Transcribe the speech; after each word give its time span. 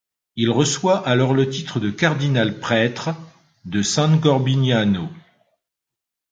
Il 0.35 0.49
reçoit 0.49 1.07
alors 1.07 1.31
le 1.35 1.47
titre 1.47 1.79
de 1.79 1.91
cardinal-prêtre 1.91 3.11
de 3.65 3.83
San 3.83 4.19
Corbiniano. 4.19 5.07